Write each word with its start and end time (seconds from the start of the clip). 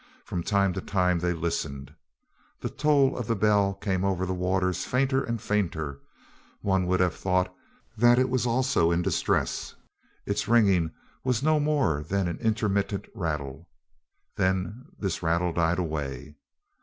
From 0.25 0.41
time 0.41 0.73
to 0.73 0.81
time 0.81 1.19
they 1.19 1.31
listened. 1.31 1.93
The 2.59 2.71
toll 2.71 3.15
of 3.15 3.27
the 3.27 3.35
bell 3.35 3.75
came 3.75 4.03
over 4.03 4.25
the 4.25 4.33
waters 4.33 4.83
fainter 4.83 5.23
and 5.23 5.39
fainter; 5.39 5.99
one 6.61 6.87
would 6.87 6.99
have 6.99 7.13
thought 7.13 7.53
that 7.97 8.17
it 8.17 8.25
also 8.47 8.87
was 8.87 8.95
in 8.95 9.03
distress. 9.03 9.75
Its 10.25 10.47
ringing 10.47 10.89
was 11.23 11.43
no 11.43 11.59
more 11.59 12.01
than 12.01 12.27
an 12.27 12.39
intermittent 12.39 13.05
rattle. 13.13 13.69
Then 14.37 14.87
this 14.97 15.21
rattle 15.21 15.53
died 15.53 15.77
away. 15.77 16.33